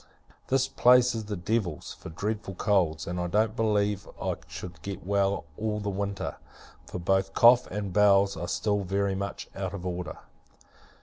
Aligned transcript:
This 0.47 0.67
place 0.67 1.13
is 1.13 1.25
the 1.25 1.35
devil's, 1.37 1.93
for 1.93 2.09
dreadful 2.09 2.55
colds: 2.55 3.05
and 3.05 3.19
I 3.19 3.27
don't 3.27 3.55
believe 3.55 4.09
I 4.19 4.33
should 4.47 4.81
get 4.81 5.05
well 5.05 5.45
all 5.59 5.79
the 5.79 5.91
winter; 5.91 6.37
for 6.87 6.97
both 6.97 7.35
cough, 7.35 7.67
and 7.67 7.93
bowels, 7.93 8.35
are 8.35 8.47
still 8.47 8.83
very 8.83 9.13
much 9.13 9.47
out 9.55 9.75
of 9.75 9.85
order. 9.85 10.17